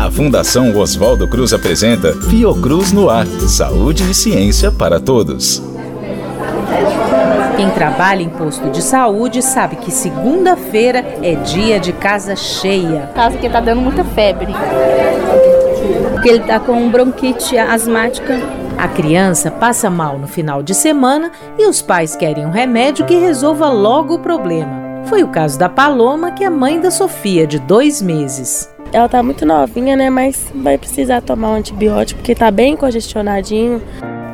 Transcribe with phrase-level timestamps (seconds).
[0.00, 5.62] A Fundação Oswaldo Cruz apresenta Fiocruz no Ar Saúde e Ciência para Todos.
[7.54, 13.10] Quem trabalha em posto de saúde sabe que segunda-feira é dia de casa cheia.
[13.14, 14.54] Caso que tá dando muita febre.
[16.12, 18.40] Porque ele tá com bronquite asmática.
[18.78, 23.18] A criança passa mal no final de semana e os pais querem um remédio que
[23.18, 25.04] resolva logo o problema.
[25.04, 28.66] Foi o caso da Paloma, que é mãe da Sofia, de dois meses.
[28.92, 30.10] Ela tá muito novinha, né?
[30.10, 33.80] Mas vai precisar tomar um antibiótico porque tá bem congestionadinho.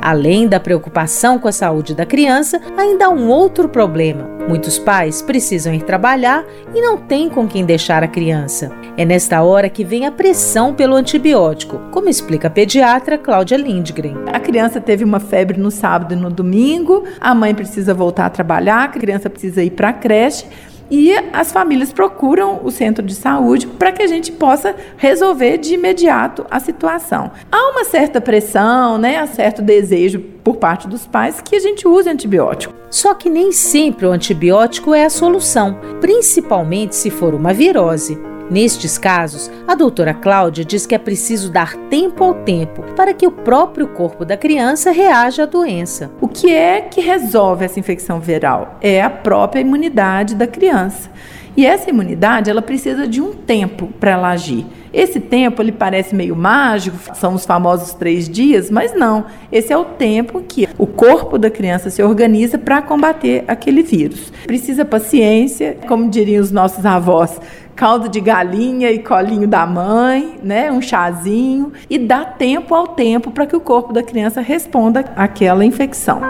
[0.00, 4.28] Além da preocupação com a saúde da criança, ainda há um outro problema.
[4.46, 8.70] Muitos pais precisam ir trabalhar e não têm com quem deixar a criança.
[8.98, 14.16] É nesta hora que vem a pressão pelo antibiótico, como explica a pediatra Cláudia Lindgren.
[14.30, 18.30] A criança teve uma febre no sábado e no domingo, a mãe precisa voltar a
[18.30, 20.46] trabalhar, a criança precisa ir para a creche
[20.90, 25.74] e as famílias procuram o centro de saúde para que a gente possa resolver de
[25.74, 27.30] imediato a situação.
[27.50, 31.88] Há uma certa pressão, né, há certo desejo por parte dos pais que a gente
[31.88, 32.74] use antibiótico.
[32.90, 38.33] Só que nem sempre o antibiótico é a solução, principalmente se for uma virose.
[38.50, 43.26] Nestes casos, a doutora Cláudia diz que é preciso dar tempo ao tempo para que
[43.26, 46.10] o próprio corpo da criança reaja à doença.
[46.20, 48.76] O que é que resolve essa infecção viral?
[48.82, 51.10] É a própria imunidade da criança.
[51.56, 54.66] E essa imunidade, ela precisa de um tempo para ela agir.
[54.92, 59.26] Esse tempo, ele parece meio mágico, são os famosos três dias, mas não.
[59.52, 64.32] Esse é o tempo que o corpo da criança se organiza para combater aquele vírus.
[64.46, 67.40] Precisa paciência, como diriam os nossos avós,
[67.74, 73.30] caldo de galinha e colinho da mãe, né, um chazinho e dá tempo ao tempo
[73.30, 76.20] para que o corpo da criança responda àquela infecção.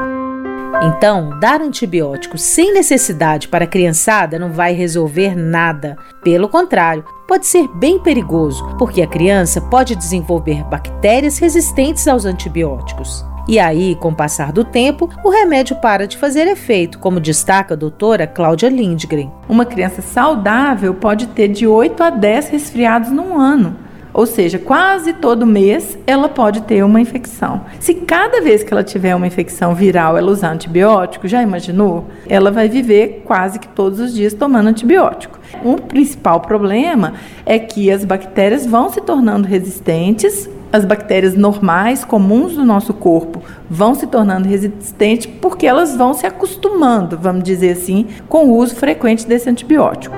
[0.83, 5.97] Então, dar antibiótico sem necessidade para a criançada não vai resolver nada.
[6.23, 13.25] Pelo contrário, pode ser bem perigoso, porque a criança pode desenvolver bactérias resistentes aos antibióticos.
[13.47, 17.75] E aí, com o passar do tempo, o remédio para de fazer efeito, como destaca
[17.75, 19.31] a doutora Cláudia Lindgren.
[19.47, 23.77] Uma criança saudável pode ter de 8 a 10 resfriados num ano.
[24.15, 27.63] Ou seja, quase todo mês ela pode ter uma infecção.
[27.81, 32.07] Se cada vez que ela tiver uma infecção viral ela usar antibiótico, já imaginou?
[32.29, 35.39] Ela vai viver quase que todos os dias tomando antibiótico.
[35.65, 37.15] Um principal problema
[37.45, 43.41] é que as bactérias vão se tornando resistentes as bactérias normais, comuns do nosso corpo,
[43.71, 48.75] vão se tornando resistentes porque elas vão se acostumando, vamos dizer assim, com o uso
[48.75, 50.17] frequente desse antibiótico.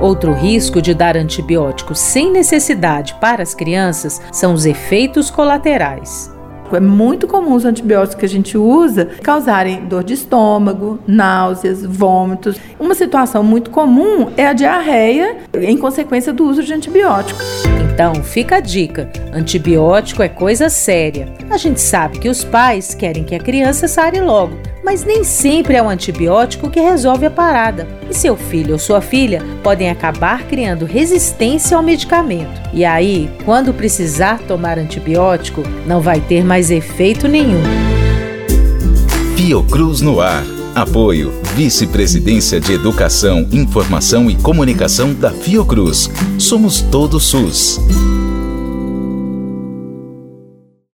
[0.00, 6.31] Outro risco de dar antibiótico sem necessidade para as crianças são os efeitos colaterais.
[6.76, 12.56] É muito comum os antibióticos que a gente usa causarem dor de estômago, náuseas, vômitos.
[12.78, 17.62] Uma situação muito comum é a diarreia em consequência do uso de antibióticos.
[17.92, 21.28] Então, fica a dica: antibiótico é coisa séria.
[21.50, 25.76] A gente sabe que os pais querem que a criança sare logo, mas nem sempre
[25.76, 27.86] é o antibiótico que resolve a parada.
[28.10, 32.60] E seu filho ou sua filha podem acabar criando resistência ao medicamento.
[32.72, 37.62] E aí, quando precisar tomar antibiótico, não vai ter mais efeito nenhum.
[39.36, 40.44] Fiocruz no ar.
[40.74, 46.08] Apoio Vice-Presidência de Educação, Informação e Comunicação da Fiocruz.
[46.38, 47.78] Somos todo SUS.